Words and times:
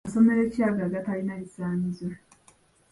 Masomero 0.05 0.41
ki 0.53 0.59
ago 0.67 0.81
agatalina 0.87 1.39
bisaanyizo? 1.41 2.07